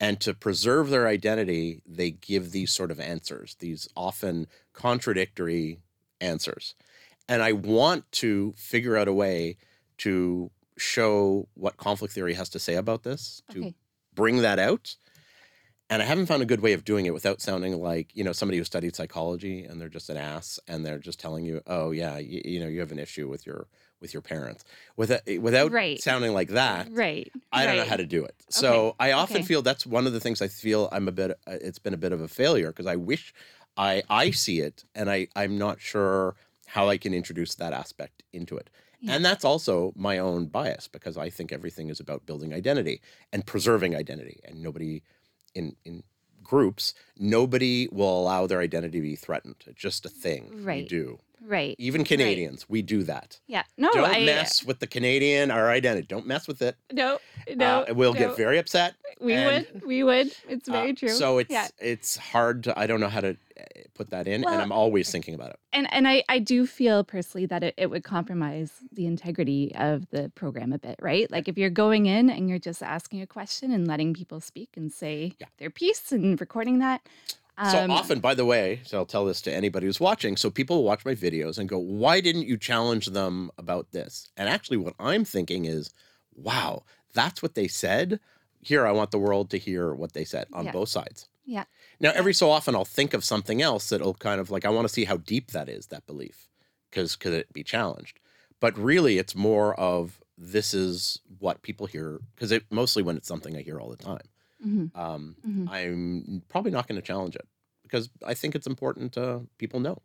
[0.00, 5.78] And to preserve their identity, they give these sort of answers, these often contradictory
[6.20, 6.74] answers
[7.28, 9.56] and I want to figure out a way
[9.98, 13.74] to show what conflict theory has to say about this, to Okay.
[14.14, 14.96] bring that out.
[15.90, 18.32] And I haven't found a good way of doing it without sounding like, you know,
[18.32, 21.90] somebody who studied psychology and they're just an ass and they're just telling you, "Oh
[21.90, 23.68] yeah, you, you know, you have an issue with your
[24.02, 24.64] with your parents."
[24.96, 25.98] Without without Right.
[26.02, 27.32] sounding like that, Right.
[27.50, 28.34] I don't know how to do it.
[28.50, 29.46] So I often okay.
[29.46, 31.30] feel that's one of the things I feel I'm a bit.
[31.46, 33.32] uh, It's been a bit of a failure because I wish
[33.78, 36.34] I I see it and I I'm not sure
[36.66, 38.68] how I can introduce that aspect into it.
[39.00, 39.14] Yeah.
[39.14, 43.00] And that's also my own bias because I think everything is about building identity
[43.32, 45.02] and preserving identity, and nobody
[45.54, 46.02] in in
[46.42, 49.56] groups nobody will allow their identity to be threatened.
[49.66, 50.88] It's just a thing Right.
[50.88, 51.18] do.
[51.44, 51.74] Right.
[51.78, 53.40] Even Canadians, we do that.
[53.46, 53.64] Yeah.
[53.76, 56.06] No, Don't I mess with the Canadian our identity.
[56.06, 56.76] Don't mess with it.
[56.92, 57.18] no,
[57.54, 57.82] no.
[57.88, 58.18] uh, we'll no.
[58.18, 58.94] get very upset.
[59.20, 59.84] we and- would.
[59.84, 60.32] We would.
[60.48, 61.08] It's Uh, very true.
[61.08, 61.68] So it's yeah.
[61.78, 63.62] it's hard to I don't know how to uh,
[63.94, 65.58] put that in, Well- and I'm always thinking about it.
[65.72, 70.08] and and I, I do feel personally that it, it would compromise the integrity of
[70.10, 71.30] the program a bit, right?
[71.30, 74.70] Like if you're going in and you're just asking a question and letting people speak
[74.76, 75.46] and say Yeah.
[75.58, 77.00] their piece and recording that.
[77.60, 80.36] So um, often, by the way, so I'll tell this to anybody who's watching.
[80.36, 84.48] So people watch my videos and go, "Why didn't you challenge them about this?" And
[84.48, 85.90] actually, what I'm thinking is,
[86.34, 86.84] "Wow,
[87.14, 88.20] that's what they said."
[88.60, 90.72] Here, I want the world to hear what they said on Yeah.
[90.72, 91.28] both sides.
[91.44, 91.64] Yeah.
[92.00, 94.86] Now, every so often, I'll think of something else that'll kind of like I want
[94.86, 96.48] to see how deep that is that belief,
[96.90, 98.20] because could it be challenged?
[98.60, 103.28] But really, it's more of this is what people hear because it mostly when it's
[103.28, 104.28] something I hear all the time.
[104.64, 105.68] Mhm, Um, mhm.
[105.68, 107.46] I'm probably not going to challenge it
[107.82, 109.98] because I think it's important uh, people know.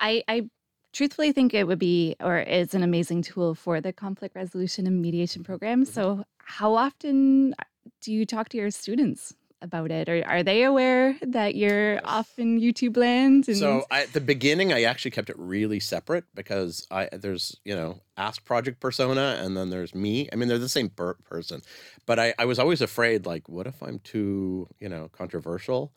[0.00, 0.48] I, I
[0.92, 5.00] truthfully think it would be or is an amazing tool for the conflict resolution and
[5.02, 5.84] mediation program.
[5.84, 5.92] Mm-hmm.
[5.92, 7.54] So how often
[8.00, 10.08] do you talk to your students about it?
[10.08, 13.48] Or are they aware that you're off in YouTube land?
[13.48, 17.56] And So I, at the beginning, I actually kept it really separate because I there's
[17.64, 20.28] you know Ask Project persona and then there's me.
[20.32, 21.62] I mean, they're the same per- person,
[22.06, 25.92] but I, I was always afraid like, what if I'm too you know controversial?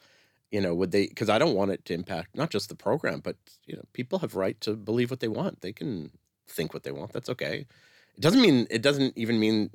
[0.52, 1.08] You know, would they?
[1.08, 4.20] Because I don't want it to impact not just the program, but you know, people
[4.20, 5.62] have right to believe what they want.
[5.62, 6.12] They can
[6.48, 7.12] think what they want.
[7.12, 7.66] That's okay.
[8.16, 9.70] It doesn't mean it doesn't even mean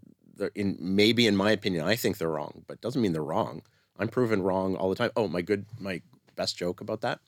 [0.55, 3.63] in maybe in my opinion I think they're wrong, but it doesn't mean they're wrong.
[3.99, 5.11] I'm proven wrong all the time.
[5.17, 6.03] Oh, my good my
[6.37, 7.21] best joke about that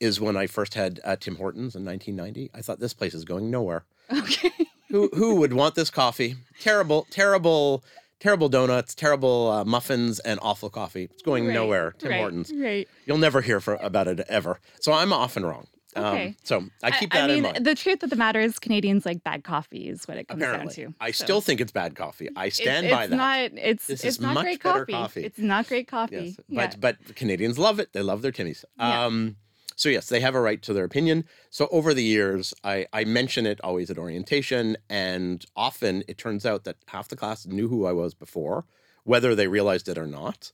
[0.00, 2.50] is when I first had uh, Tim Hortons in 1990.
[2.54, 3.84] I thought this place is going nowhere.
[4.12, 4.50] okay.
[4.90, 6.34] Who who would want this coffee?
[6.60, 7.84] Terrible, terrible,
[8.18, 11.04] terrible donuts, terrible uh, muffins, and awful coffee.
[11.04, 11.94] It's going Right, nowhere.
[11.98, 12.52] Tim right, Hortons.
[12.52, 12.88] Right.
[13.06, 14.58] You'll never hear for, about it ever.
[14.80, 15.68] So I'm often wrong.
[15.96, 16.36] Um, Okay.
[16.44, 17.66] so I keep I, that mean, in mind.
[17.66, 20.74] the truth of the matter is Canadians like bad coffee is what it comes Apparently,
[20.84, 20.98] down to.
[21.00, 22.28] I So still think it's bad coffee.
[22.36, 23.16] I it's- stand by it's that.
[23.16, 24.92] Not, it's This it's is not much great better coffee.
[24.92, 25.24] coffee.
[25.24, 26.16] It's not great coffee.
[26.16, 26.66] Yes, yeah.
[26.80, 27.92] but but Canadians love it.
[27.92, 28.64] They love their Timmies.
[28.78, 29.04] Yeah.
[29.06, 29.36] Um,
[29.76, 31.24] so yes, they have a right to their opinion.
[31.48, 36.44] So over the years, I I mention it always at orientation, and often it turns
[36.44, 38.66] out that half the class knew who I was before,
[39.04, 40.52] whether they realized it or not.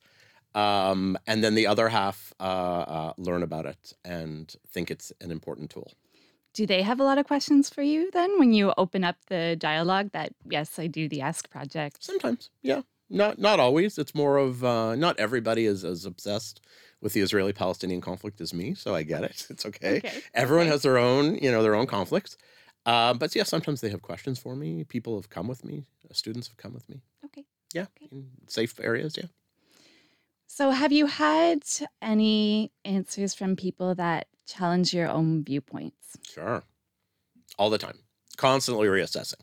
[0.56, 5.30] Um, and then the other half uh, uh, learn about it and think it's an
[5.30, 5.92] important tool.
[6.54, 9.56] Do they have a lot of questions for you then when you open up the
[9.56, 12.02] dialogue that, yes, I do the Ask Project?
[12.02, 13.98] Sometimes, yeah, not not always.
[13.98, 16.62] It's more of uh, not everybody is as obsessed
[17.02, 19.46] with the Israeli-Palestinian conflict as me, so I get it.
[19.50, 19.98] It's okay.
[19.98, 20.22] Okay.
[20.32, 20.72] Everyone okay.
[20.72, 22.38] has their own, you know, their own conflicts.
[22.86, 24.84] Uh, but yeah, sometimes they have questions for me.
[24.84, 25.84] People have come with me.
[26.12, 27.02] Students have come with me.
[27.26, 27.44] Okay.
[27.74, 28.08] Yeah, Okay.
[28.10, 29.16] in safe areas.
[29.18, 29.28] Yeah.
[30.56, 31.64] So, have you had
[32.00, 36.16] any answers from people that challenge your own viewpoints?
[36.22, 36.62] Sure.
[37.58, 37.98] All the time.
[38.38, 39.42] Constantly reassessing.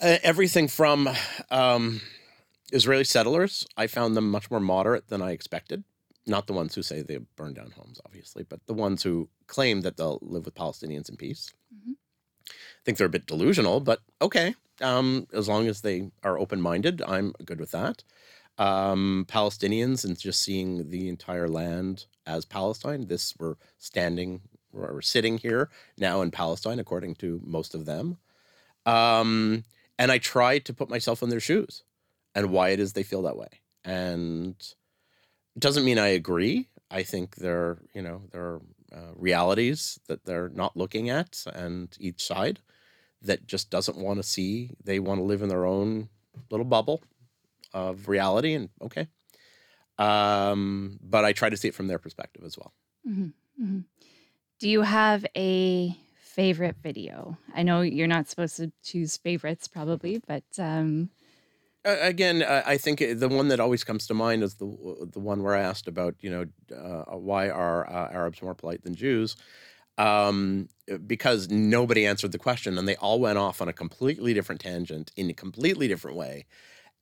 [0.00, 1.08] Uh, everything from
[1.50, 2.00] um,
[2.72, 5.82] Israeli settlers, I found them much more moderate than I expected.
[6.28, 9.80] not the ones who say they burn down homes, obviously, but the ones who claim
[9.80, 11.50] that they'll live with Palestinians in peace.
[11.74, 11.96] Mhm.
[12.48, 14.54] I think they're a bit delusional, but okay.
[14.80, 18.04] Um, as long as they are open minded, I'm good with that.
[18.58, 23.06] Um, Palestinians and just seeing the entire land as Palestine.
[23.06, 28.18] This we're standing, we're sitting here now in Palestine, according to most of them.
[28.84, 29.64] Um,
[29.98, 31.82] and I try to put myself in their shoes
[32.34, 33.60] and why it is they feel that way.
[33.84, 34.54] And
[35.56, 36.68] it doesn't mean I agree.
[36.90, 38.60] I think there, you know, there are
[38.92, 42.60] uh, realities that they're not looking at, and each side
[43.22, 44.72] that just doesn't want to see.
[44.84, 46.08] They want to live in their own
[46.50, 47.02] little bubble
[47.74, 49.08] of reality, and okay.
[49.98, 52.74] Um, but I try to see it from their perspective as well.
[53.06, 53.84] Mhm, mhm.
[54.60, 57.38] Do you have a favorite video?
[57.54, 61.10] I know you're not supposed to choose favorites, probably, but um,
[61.84, 65.18] Uh, again, uh, I think the one that always comes to mind is the the
[65.18, 68.94] one where I asked about, you know, uh, why are uh, Arabs more polite than
[68.94, 69.34] Jews?
[69.98, 70.68] Um,
[71.06, 75.12] because nobody answered the question, and they all went off on a completely different tangent
[75.16, 76.46] in a completely different way.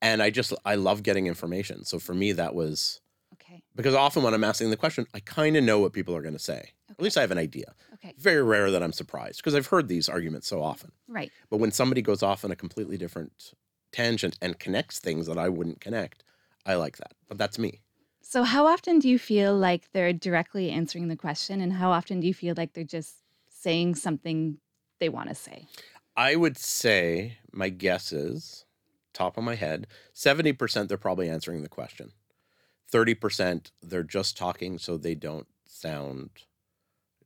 [0.02, 1.84] And I just I love getting information.
[1.84, 3.00] So for me, that was
[3.34, 6.22] okay, because often when I'm asking the question, I kind of know what people are
[6.22, 6.70] going to say.
[6.90, 7.74] At least I have an idea.
[7.94, 10.92] okay, Very rare that I'm surprised because I've heard these arguments so often.
[11.08, 11.30] right.
[11.50, 13.52] But when somebody goes off on a completely different
[13.92, 16.24] tangent and connects things that I wouldn't connect,
[16.66, 17.12] I like that.
[17.28, 17.80] But that's me.
[18.22, 22.20] So, how often do you feel like they're directly answering the question, and how often
[22.20, 23.16] do you feel like they're just
[23.48, 24.58] saying something
[24.98, 25.66] they want to say?
[26.16, 28.66] I would say my guess is,
[29.12, 32.12] top of my head, 70% they're probably answering the question.
[32.92, 36.30] 30% they're just talking so they don't sound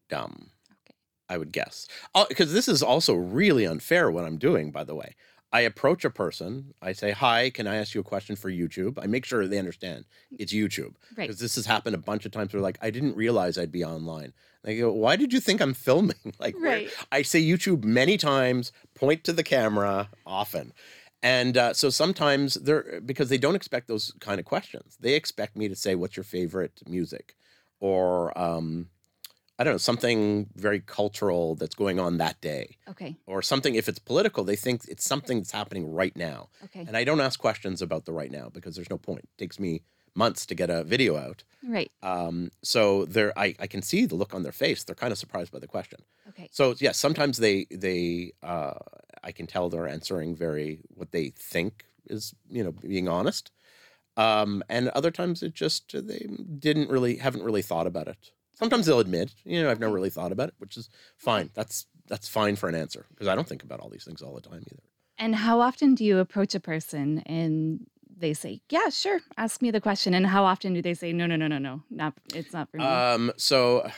[0.08, 0.50] dumb.
[0.70, 0.96] Okay.
[1.28, 1.86] I would guess.
[2.14, 5.14] Uh, because this is also really unfair what I'm doing, by the way.
[5.52, 8.98] I approach a person, I say, Hi, can I ask you a question for YouTube?
[9.00, 10.04] I make sure they understand
[10.36, 10.94] it's YouTube.
[11.16, 11.28] Right.
[11.28, 13.84] Because this has happened a bunch of times where, like, I didn't realize I'd be
[13.84, 14.32] online.
[14.64, 16.16] They go, Why did you think I'm filming?
[16.40, 16.90] like, Right.
[17.12, 20.72] I say YouTube many times, point to the camera often.
[21.24, 24.98] And uh, so sometimes they're because they don't expect those kind of questions.
[25.00, 27.34] They expect me to say, What's your favorite music?
[27.80, 28.88] Or, um,
[29.58, 32.76] I don't know, something very cultural that's going on that day.
[32.88, 33.16] Okay.
[33.26, 36.50] Or something, if it's political, they think it's something that's happening right now.
[36.64, 36.84] Okay.
[36.86, 39.20] And I don't ask questions about the right now because there's no point.
[39.20, 39.82] It takes me
[40.14, 41.42] months to get a video out.
[41.66, 41.90] Right.
[42.02, 44.84] Um, so they're, I, I can see the look on their face.
[44.84, 46.00] They're kind of surprised by the question.
[46.28, 46.48] Okay.
[46.52, 48.74] So yes, sometimes they they uh,
[49.24, 53.50] I can tell they're answering very what they think is you know being honest,
[54.16, 56.26] um, and other times it just they
[56.58, 58.30] didn't really haven't really thought about it.
[58.52, 61.50] Sometimes they'll admit you know I've never really thought about it, which is fine.
[61.54, 64.34] That's that's fine for an answer because I don't think about all these things all
[64.34, 64.82] the time either.
[65.18, 69.70] And how often do you approach a person and they say, "Yeah, sure, ask me
[69.70, 70.14] the question"?
[70.14, 72.76] And how often do they say, "No, no, no, no, no, not it's not for
[72.78, 72.84] me"?
[72.84, 73.90] Um, so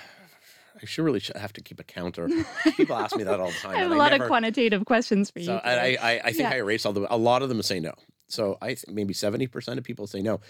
[0.81, 2.29] I should really have to keep a counter.
[2.77, 3.77] People ask me that all the time.
[3.77, 5.47] I have a lot never- of quantitative questions for you.
[5.47, 5.81] So and.
[5.81, 6.51] I, I, I think Yeah.
[6.51, 7.07] I erase all the.
[7.13, 7.93] A lot of them say no.
[8.29, 10.41] So I think maybe seventy percent of people say no,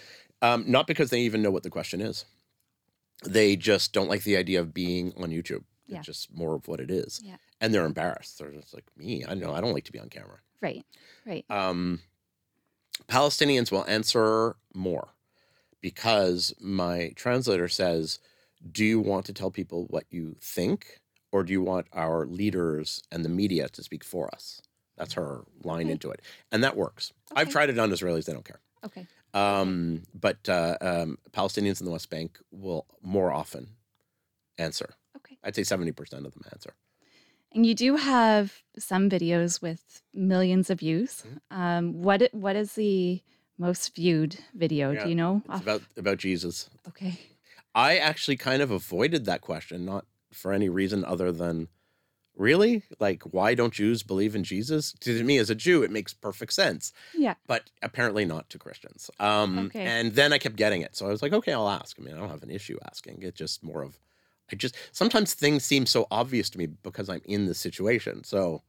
[0.41, 2.25] um, not because they even know what the question is.
[3.25, 5.63] They just don't like the idea of being on YouTube.
[5.87, 5.97] Yeah.
[5.99, 7.37] It's just more of what it is, Yeah.
[7.61, 8.37] and they're embarrassed.
[8.39, 9.23] They're just like me.
[9.27, 10.39] I know I don't like to be on camera.
[10.61, 10.83] right,
[11.25, 12.01] right, Um,
[13.07, 15.09] Palestinians will answer more
[15.81, 18.19] because my translator says,
[18.71, 20.99] "Do you want to tell people what you think,
[21.31, 24.61] or do you want our leaders and the media to speak for us?"
[24.97, 25.91] That's her line Okay.
[25.91, 27.13] into it, and that works.
[27.35, 28.61] I've tried it on Israelis; they don't care.
[28.83, 33.69] okay, Um, but uh, um, Palestinians in the West Bank will more often
[34.57, 34.95] answer.
[35.17, 35.37] okay.
[35.43, 36.73] I'd say seventy percent of them answer.
[37.53, 41.23] And you do have some videos with millions of views.
[41.23, 41.61] Mm-hmm.
[41.61, 43.21] Um, what what is the
[43.57, 44.91] most viewed video?
[44.91, 45.41] Yeah, Do you know?
[45.45, 46.69] It's off- about about Jesus.
[46.87, 47.19] okay,
[47.77, 51.67] I actually kind of avoided that question, not for any reason other than
[52.35, 54.93] really like why don't Jews believe in Jesus?
[55.01, 59.09] To me, as a Jew, it makes perfect sense, yeah, but apparently not to Christians.
[59.19, 59.85] Um, Okay.
[59.85, 61.97] And then I kept getting it, so I was like, okay, I'll ask.
[61.99, 63.19] I mean, I don't have an issue asking.
[63.21, 63.99] It's just more of,
[64.51, 68.23] I just sometimes things seem so obvious to me because I'm in the situation.
[68.23, 68.63] So,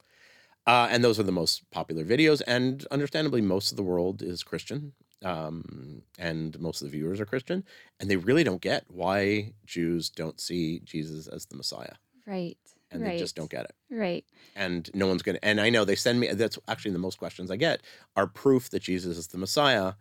[0.67, 4.43] uh, and those are the most popular videos, and understandably, most of the world is
[4.43, 4.93] Christian.
[5.23, 7.65] Um, and most of the viewers are Christian,
[7.99, 12.57] and they really don't get why Jews don't see Jesus as the Messiah, right,
[12.89, 13.75] and right, they just don't get it.
[13.91, 14.23] right.
[14.55, 15.39] And no one's gonna.
[15.43, 16.27] And I know they send me.
[16.31, 17.81] That's actually the most questions I get
[18.15, 19.93] are proof that Jesus is the Messiah.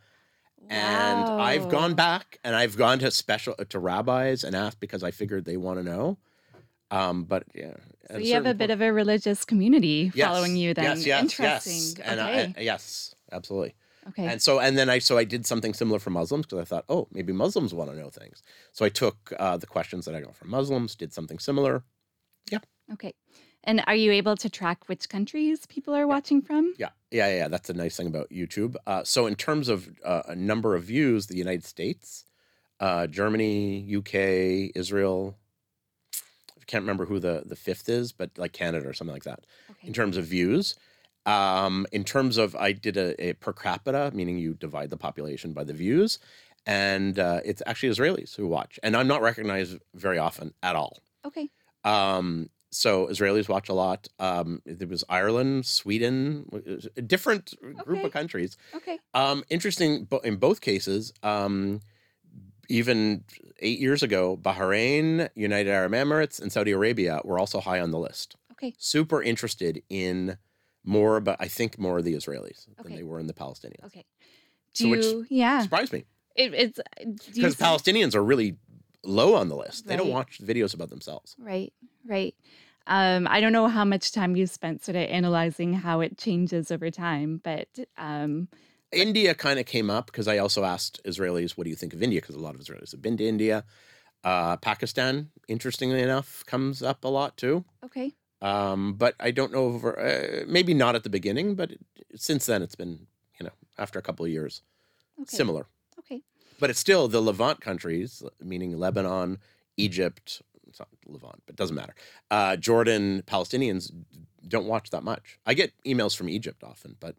[0.60, 0.68] Wow.
[0.70, 5.10] And I've gone back and I've gone to special to rabbis and asked because I
[5.10, 6.18] figured they want to know.
[6.90, 7.74] Um, but yeah,
[8.10, 10.74] So you have a bit of a religious community following you.
[10.74, 11.72] Then Yes, yes, interesting.
[11.74, 13.74] yes, and okay, I, yes, absolutely.
[14.08, 14.26] Okay.
[14.26, 16.84] And so, and then I, so I did something similar for Muslims because I thought,
[16.88, 18.42] oh, maybe Muslims want to know things.
[18.72, 21.84] So I took uh, the questions that I got from Muslims, did something similar.
[22.50, 22.60] Yeah.
[22.92, 23.14] Okay.
[23.64, 26.74] And are you able to track which countries people are watching from?
[26.78, 27.48] Yeah, yeah, yeah.
[27.48, 28.76] That's a nice thing about YouTube.
[28.86, 32.24] Uh, so in terms of uh, a number of views, the United States,
[32.80, 35.36] uh, Germany, UK, Israel.
[36.14, 39.44] I can't remember who the the fifth is, but like Canada or something like that.
[39.70, 39.88] Okay.
[39.88, 40.76] in terms of views.
[41.28, 45.52] Um, in terms of, I did a, a per capita, meaning you divide the population
[45.52, 46.18] by the views,
[46.64, 50.94] and uh, it's actually Israelis who watch, and I'm not recognized very often at all.
[51.28, 51.46] Okay.
[51.84, 54.08] Um, so Israelis watch a lot.
[54.18, 56.46] Um, there was Ireland, Sweden,
[56.96, 58.06] a different group Okay.
[58.06, 58.56] of countries.
[58.78, 58.98] Okay.
[59.14, 61.12] Um, interesting in both cases.
[61.22, 61.80] Um,
[62.70, 63.24] even
[63.60, 67.98] eight years ago, Bahrain, United Arab Emirates, and Saudi Arabia were also high on the
[67.98, 68.74] list Okay.
[68.78, 70.36] super interested in
[70.84, 73.84] more, but I think more of the Israelis than they were in the Palestinians.
[73.86, 74.04] Okay.
[74.72, 75.62] So Do which you, yeah.
[75.62, 76.04] Surprised me
[76.36, 76.80] It, it's
[77.34, 78.56] because Palestinians are really
[79.04, 79.86] low on the list.
[79.86, 81.36] They don't watch videos about themselves.
[81.38, 81.72] Right,
[82.06, 82.34] right.
[82.86, 86.70] Um, I don't know how much time you spent sort of analyzing how it changes
[86.70, 88.48] over time, but um,
[88.92, 92.02] India kind of came up because I also asked Israelis, "What do you think of
[92.02, 93.64] India?" Because a lot of Israelis have been to India.
[94.24, 97.64] Uh, Pakistan, interestingly enough, comes up a lot too.
[97.84, 101.80] okay, Um, but I don't know over uh, maybe not at the beginning, but it,
[102.16, 103.06] since then it's been
[103.40, 104.62] you know after a couple of years
[105.20, 105.66] okay, similar.
[105.98, 106.22] Okay,
[106.60, 109.38] But it's still the Levant countries, meaning Lebanon,
[109.76, 111.94] Egypt, it's not Levant, but it doesn't matter.
[112.30, 113.90] Uh, Jordan, Palestinians
[114.46, 115.38] don't watch that much.
[115.44, 117.16] I get emails from Egypt often, but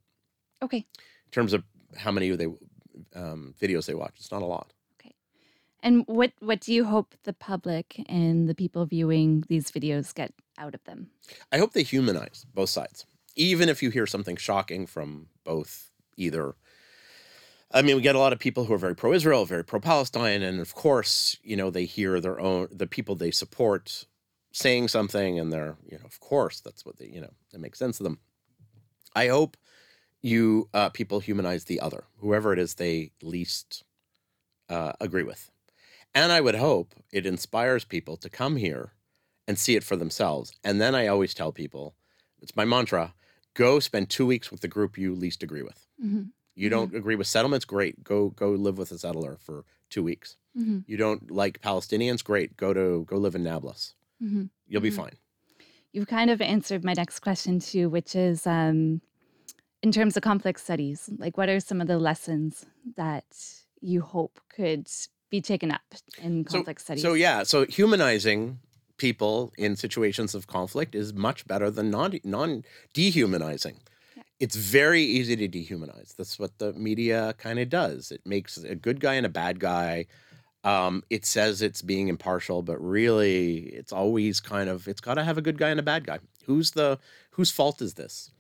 [0.62, 0.78] okay.
[0.78, 1.64] in terms of
[1.98, 2.48] how many they
[3.16, 4.74] um, videos they watch, it's not a lot.
[5.82, 10.34] And what what do you hope the public and the people viewing these videos get
[10.58, 11.10] out of them?
[11.52, 16.56] I hope they humanize both sides, even if you hear something shocking from both either.
[17.72, 20.60] I mean, we get a lot of people who are very pro-Israel, very pro-Palestine, and
[20.60, 24.06] of course, you know, they hear their own the people they support
[24.52, 27.78] saying something, and they're, you know, of course, that's what they, you know, it makes
[27.78, 28.20] sense to them.
[29.16, 29.56] I hope
[30.22, 33.84] you uh, people humanize the other, whoever it is they least
[34.68, 35.52] uh, agree with,
[36.16, 38.94] and I would hope it inspires people to come here
[39.48, 40.52] and see it for themselves.
[40.64, 41.96] And then I always tell people,
[42.42, 43.14] it's my mantra:
[43.54, 45.86] go spend two weeks with the group you least agree with.
[46.04, 46.24] Mm-hmm.
[46.56, 47.66] You don't agree with settlements?
[47.66, 48.04] Great.
[48.04, 50.38] Go go live with a settler for two weeks.
[50.58, 50.80] Mm-hmm.
[50.88, 52.24] You don't like Palestinians?
[52.24, 52.58] Great.
[52.58, 53.96] Go to go live in Nablus.
[54.22, 54.46] Mm-hmm.
[54.68, 54.96] You'll be Mhm.
[54.96, 55.16] fine.
[55.94, 59.02] You've kind of answered my next question too, which is um,
[59.82, 63.26] in terms of conflict studies, like what are some of the lessons that
[63.82, 64.88] you hope could
[65.30, 65.82] be taken up
[66.22, 67.02] in conflict studies?
[67.02, 68.60] So yeah, so humanizing
[68.98, 72.64] people in situations of conflict is much better than non non
[72.94, 73.78] dehumanizing.
[74.16, 74.24] Yeah.
[74.40, 76.16] It's very easy to dehumanize.
[76.16, 78.12] That's what the media kind of does.
[78.12, 80.06] It makes a good guy and a bad guy.
[80.64, 85.24] Um, it says it's being impartial, but really, it's always kind of it's got to
[85.24, 86.20] have a good guy and a bad guy.
[86.46, 87.00] Who's the
[87.32, 88.32] whose fault is this?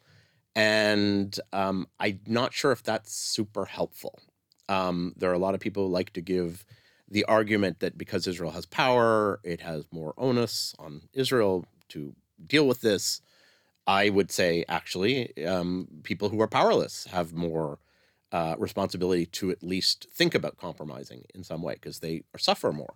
[0.56, 4.20] And um, I'm not sure if that's super helpful.
[4.68, 6.66] Um, there are a lot of people who like to give
[7.10, 12.14] the argument that because Israel has power, it has more onus on Israel to
[12.46, 13.22] deal with this.
[13.88, 17.80] I would say, actually, um, people who are powerless have more
[18.32, 22.94] uh, responsibility to at least think about compromising in some way because they suffer more.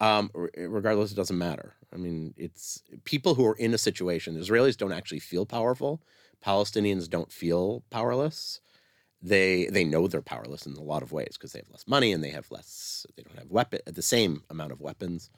[0.00, 1.74] Um, regardless, it doesn't matter.
[1.92, 4.36] I mean, it's people who are in a situation.
[4.36, 6.02] Israelis don't actually feel powerful.
[6.44, 8.60] Palestinians don't feel powerless
[9.22, 12.12] they they know they're powerless in a lot of ways because they have less money
[12.12, 15.30] and they have less they don't have weapon the same amount of weapons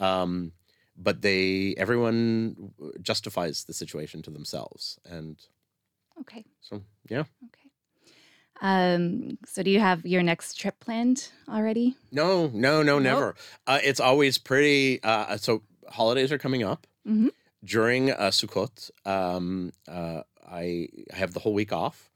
[0.00, 0.52] um,
[0.96, 5.38] but they everyone justifies the situation to themselves and
[6.20, 7.70] okay, so yeah okay.
[8.60, 11.96] Um, so do you have your next trip planned already?
[12.12, 13.02] no no no Nope.
[13.02, 13.34] never
[13.66, 17.30] uh, it's always pretty uh, so holidays are coming up Mhm.
[17.64, 22.10] during uh, Sukkot um, uh, I have the whole week off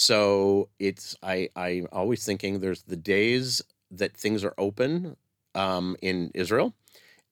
[0.00, 5.16] so it's I I'm always thinking there's the days that things are open
[5.56, 6.74] um, in Israel,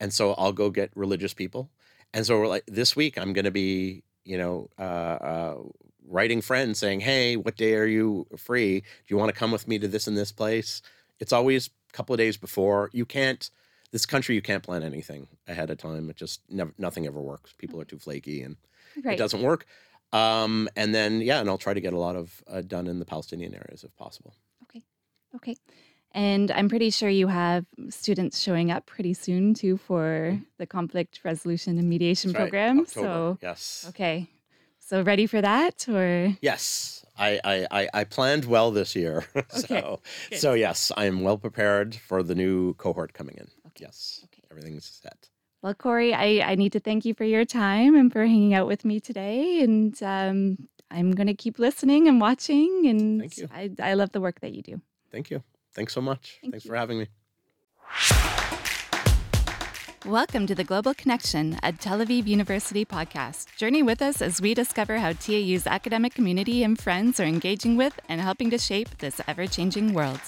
[0.00, 1.70] and so I'll go get religious people,
[2.12, 5.56] and so we're like this week I'm going to be you know uh, uh,
[6.08, 8.80] writing friends saying hey what day are you free?
[8.80, 10.82] Do you want to come with me to this and this place
[11.20, 12.90] it's always a couple of days before.
[12.92, 13.48] You can't
[13.92, 16.10] this country you can't plan anything ahead of time.
[16.10, 17.52] It just never nothing ever works.
[17.56, 18.56] People are too flaky and
[19.04, 19.14] Right.
[19.14, 19.66] it doesn't work.
[20.12, 22.98] Um, and then yeah, and I'll try to get a lot of uh, done in
[22.98, 24.34] the Palestinian areas if possible.
[24.64, 24.82] Okay.
[25.34, 25.56] Okay.
[26.12, 31.20] And I'm pretty sure you have students showing up pretty soon too for the conflict
[31.24, 32.86] resolution and mediation That's program.
[32.86, 34.30] So, yes, okay.
[34.78, 39.24] So ready for that or yes, I, I, I, planned well this year.
[39.36, 40.00] Okay, so,
[40.30, 40.38] good.
[40.38, 43.48] so, yes, I am well prepared for the new cohort coming in.
[43.78, 44.42] Yes, Okay.
[44.50, 45.28] everything's set.
[45.66, 48.68] Well, Corey, I, I need to thank you for your time and for hanging out
[48.68, 49.64] with me today.
[49.64, 52.86] And um, I'm going to keep listening and watching.
[52.86, 53.48] And Thank you.
[53.52, 54.80] I, I love the work that you do.
[55.10, 55.42] Thank you.
[55.74, 56.38] Thanks so much.
[56.40, 56.68] Thank Thanks you.
[56.68, 57.08] for having me.
[60.06, 63.56] Welcome to the Global Connection, a Tel Aviv University podcast.
[63.56, 67.98] Journey with us as we discover how TAU's academic community and friends are engaging with
[68.08, 70.20] and helping to shape this ever changing world.